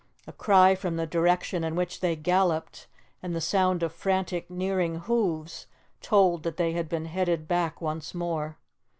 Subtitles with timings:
[0.25, 2.87] A cry from the direction in which they galloped,
[3.21, 5.67] and the sound of frantic nearing hoofs,
[6.01, 8.57] told that they had been headed back once more.